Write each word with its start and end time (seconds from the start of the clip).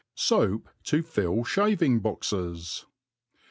&oap 0.31 0.65
to 0.83 1.03
fill 1.03 1.43
Shaving' 1.43 1.99
Boxes. 1.99 2.87